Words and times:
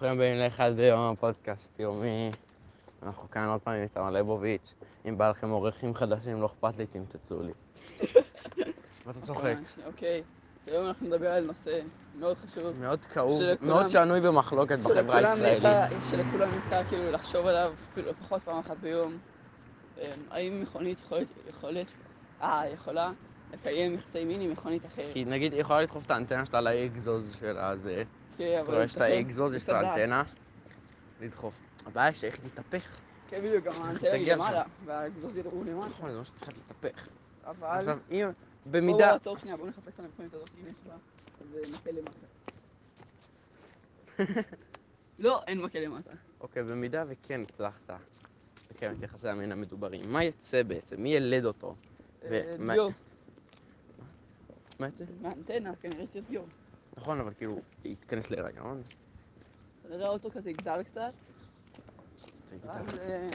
ברוכים 0.00 0.16
הבאים 0.18 0.38
לאחד 0.38 0.72
ביום 0.76 1.00
הפודקאסט 1.00 1.80
יומי. 1.80 2.30
אנחנו 3.02 3.30
כאן 3.30 3.48
עוד 3.48 3.60
פעם 3.60 3.74
עם 3.74 3.82
איתמר 3.82 4.10
ליבוביץ'. 4.10 4.74
אם 5.08 5.18
בא 5.18 5.30
לכם 5.30 5.50
אורחים 5.50 5.94
חדשים, 5.94 6.40
לא 6.40 6.46
אכפת 6.46 6.78
לי, 6.78 6.86
תמצצו 6.86 7.42
לי. 7.42 7.52
ואתה 9.06 9.20
צוחק. 9.20 9.54
אוקיי. 9.86 10.22
היום 10.66 10.86
אנחנו 10.86 11.06
נדבר 11.06 11.30
על 11.30 11.44
נושא 11.44 11.80
מאוד 12.14 12.36
חשוב. 12.36 12.76
מאוד 12.80 13.04
כאוב, 13.04 13.40
מאוד 13.60 13.90
שנוי 13.90 14.20
במחלוקת 14.20 14.78
בחברה 14.78 15.18
הישראלית. 15.18 16.02
שלכולם 16.10 16.48
יצא 16.54 16.82
כאילו 16.88 17.10
לחשוב 17.10 17.46
עליו 17.46 17.74
אפילו 17.92 18.10
לפחות 18.10 18.42
פעם 18.42 18.58
אחת 18.58 18.76
ביום. 18.76 19.18
אמ, 19.96 20.02
האם 20.30 20.60
מכונית 20.62 20.98
יכולת, 21.00 21.28
יכולת, 21.48 21.92
אה, 22.42 22.62
יכולה 22.74 23.12
לקיים 23.52 23.94
יחסי 23.94 24.24
מין 24.24 24.40
עם 24.40 24.50
מכונית 24.50 24.86
אחרת? 24.86 25.12
כי 25.12 25.24
נגיד, 25.24 25.52
היא 25.52 25.60
יכולה 25.60 25.82
לדחוף 25.82 26.04
את 26.04 26.10
האנטנה 26.10 26.46
שלה 26.46 26.60
לאגזוז 26.60 27.36
של 27.40 27.58
הזה. 27.58 28.04
כן, 28.38 28.62
רואה 28.66 28.84
יש 28.84 28.94
את 28.96 29.00
האגזוז, 29.00 29.54
יש 29.54 29.64
את. 29.64 29.68
האנטנה. 29.68 30.22
לדחוף. 31.20 31.60
הבעיה 31.86 32.14
שאיך 32.14 32.38
היא 32.42 32.50
תתהפך. 32.50 33.00
כן, 33.28 33.38
בדיוק, 33.38 33.64
גם 33.64 33.82
האנטנה 33.82 34.12
היא. 34.12 34.32
למעלה, 34.32 34.62
והאגזוז 34.84 35.36
ידעו 35.36 35.64
למטה. 35.64 35.86
נכון, 35.86 36.10
זה 36.10 36.16
ממש 36.18 36.30
צריכה 36.30 36.52
להתהפך. 36.52 37.08
אבל... 37.46 37.78
עכשיו, 37.78 37.98
אם, 38.10 38.16
בואו 38.16 38.32
במידה... 38.66 39.12
נעצור 39.12 39.38
שנייה, 39.38 39.56
בואו 39.56 39.68
נחפש 39.68 39.94
את 39.94 40.00
המכונית 40.00 40.34
הזאת, 40.34 40.48
אם 40.60 40.68
יש 40.68 40.74
בה 40.86 40.94
איזה 41.40 41.76
מקל 41.76 41.90
למטה. 41.90 42.26
לא, 45.18 45.42
אין 45.46 45.62
מקל 45.62 45.78
למטה. 45.78 46.10
אוקיי, 46.40 46.62
במידה 46.62 47.04
וכן 47.08 47.40
הצלחת 47.40 47.90
לקיים 48.70 48.92
את 48.98 49.02
יחסי 49.02 49.28
המין 49.28 49.52
המדוברים, 49.52 50.12
מה 50.12 50.24
יצא 50.24 50.62
בעצם? 50.62 51.02
מי 51.02 51.14
ילד 51.14 51.44
אותו? 51.44 51.74
אה, 52.24 52.56
דיו, 52.58 52.88
מה 54.78 54.88
יצא? 54.88 55.04
מהאנטנה, 55.22 55.76
כנראה 55.76 56.02
יצא 56.02 56.20
דיו. 56.20 56.42
נכון, 56.98 57.20
אבל 57.20 57.32
כאילו, 57.38 57.56
היא 57.84 57.96
תיכנס 58.00 58.30
להיריון. 58.30 58.82
נראה 59.90 60.06
האוטו 60.06 60.30
כזה 60.30 60.50
יגדל 60.50 60.82
קצת, 60.82 61.12
אה, 62.68 63.26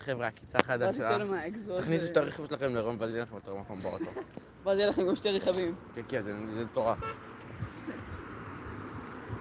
חבר'ה, 0.00 0.26
עקיצה 0.26 0.58
ואז 0.68 0.96
חדשה. 0.96 1.18
תכניסו 1.80 2.06
את 2.12 2.16
הרכב 2.16 2.46
שלכם 2.46 2.74
להיריון 2.74 2.96
ואז 2.98 3.14
יהיה 3.14 3.22
לכם 3.22 3.34
יותר 3.34 3.54
מקום 3.54 3.78
באוטו. 3.78 4.10
ואז 4.64 4.78
יהיה 4.78 4.88
לכם 4.90 5.06
גם 5.06 5.16
שתי 5.16 5.30
רכבים. 5.30 5.74
כן, 5.94 6.02
כן, 6.08 6.20
זה 6.20 6.32
זה 6.54 6.64
מטורף. 6.64 6.98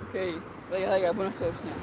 אוקיי, 0.08 0.40
רגע, 0.72 0.90
רגע, 0.90 1.14
בוא 1.14 1.24
נחשוב 1.24 1.56
שנייה. 1.62 1.76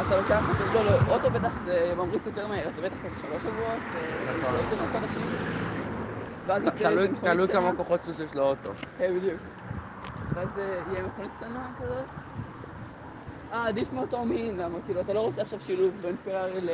אתה 0.00 0.16
לוקח 0.16 0.50
את 0.50 0.58
זה, 0.58 0.74
לא, 0.74 0.84
לא, 0.84 0.98
אוטו 1.06 1.30
בטח 1.30 1.52
זה 1.64 1.94
ממריץ 1.96 2.26
יותר 2.26 2.46
מהר, 2.46 2.68
אז 2.68 2.74
זה 2.74 2.82
בטח 2.82 2.96
כזה 3.06 3.20
שלוש 3.20 3.42
שבועות, 3.42 3.80
אה, 3.94 4.38
נכון. 4.38 4.54
לא 4.54 4.58
יותר 4.58 4.86
חודשים. 4.86 5.28
תלוי-. 7.22 7.48
כמה 7.48 7.76
כוחות 7.76 8.02
סוס 8.02 8.20
יש 8.20 8.34
לאוטו. 8.34 8.70
כן, 8.98 9.14
בדיוק. 9.18 9.61
ואז 10.34 10.58
אה, 10.58 10.82
יהיה 10.86 11.02
מכונית 11.02 11.30
קטנה 11.36 11.68
כזאת. 11.78 12.06
אה, 13.52 13.68
עדיף 13.68 13.92
מאותו 13.92 14.24
מין, 14.24 14.56
למה? 14.56 14.78
כאילו, 14.86 15.00
אתה 15.00 15.12
לא 15.12 15.20
רוצה 15.20 15.42
עכשיו 15.42 15.60
שילוב 15.60 15.94
בין 16.02 16.16
פרארי 16.16 16.60
ל- 16.60 16.70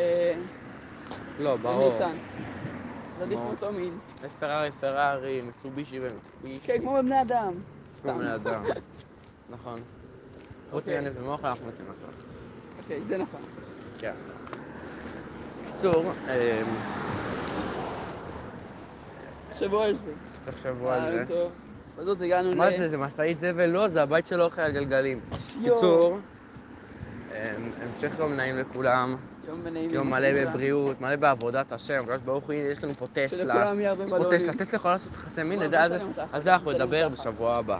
לא, 1.38 1.56
ברור. 1.56 1.82
לניסן. 1.82 2.16
אז 3.16 3.22
עדיף. 3.22 3.38
מאותו 3.38 3.72
מין. 3.72 3.98
פרארי, 4.38 4.70
פרארי, 4.72 5.40
מיצובישי 5.40 6.00
ומיצובישי. 6.02 6.60
כן, 6.66 6.78
כמו 6.80 6.94
בבני 6.98 7.20
אדם. 7.22 7.52
כמו 7.52 7.62
סתם. 7.96 8.18
בני 8.18 8.34
אדם. 8.34 8.64
נכון. 9.54 9.80
חוץ 10.70 10.82
אוקיי. 10.88 11.00
מנפש 11.00 11.16
ומוח 11.16 11.44
אנחנו 11.44 11.66
מתים 11.66 11.86
הכל. 11.90 12.12
אוקיי, 12.82 13.00
זה 13.08 13.16
נכון. 13.18 13.40
כן. 13.98 14.12
בקיצור, 15.72 16.02
אמ, 16.02 16.12
תחשבו 19.50 19.80
על 19.82 19.96
זה. 19.96 20.12
תחשבו 20.44 20.90
על 20.90 21.00
רעיון 21.00 21.26
זה. 21.26 21.48
בזאת 21.98 22.20
הגענו 22.20 22.50
ל... 22.50 22.54
מה 22.54 22.70
זה, 22.70 22.88
זה 22.88 22.96
משאית 22.96 23.38
זבל? 23.38 23.66
לא, 23.66 23.88
זה 23.88 24.02
הבית 24.02 24.27
של 24.27 24.41
אוכל 24.41 24.60
על 24.62 24.72
גלגלים. 24.72 25.20
אמ, 27.30 27.72
המשך 27.80 28.18
יום 28.18 28.32
נעים 28.32 28.58
לכולם. 28.58 29.16
יום 29.48 29.64
בנעים. 29.64 29.91
יום 29.91 30.10
מלא 30.10 30.28
בבריאות, 30.44 31.00
מלא 31.00 31.16
בעבודת 31.16 31.72
השם. 31.72 32.02
הקדוש 32.02 32.22
ברוך 32.22 32.44
הוא, 32.44 32.54
יש 32.54 32.84
לנו 32.84 32.94
פה 32.94 33.06
טסלה. 33.06 33.28
שלכולם 33.28 33.80
יהיה 33.80 33.91
הרבה 33.91 34.04
יש 34.04 34.10
פה. 34.10 34.30
טסלה, 34.30 34.53
טסלה 34.53 34.76
יכולה 34.76 34.94
לעשות 34.94 35.14
יחסי 35.14 35.42
מין, 35.42 35.62
אז- 35.62 35.94
זה 36.42 36.53
אנחנו 36.54 36.72
נדבר. 36.72 37.09
בשבוע 37.09 37.56
הבא. 37.56 37.78